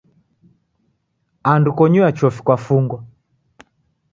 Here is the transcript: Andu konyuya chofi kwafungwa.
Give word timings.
Andu 1.51 1.69
konyuya 1.77 2.11
chofi 2.17 2.41
kwafungwa. 2.45 2.99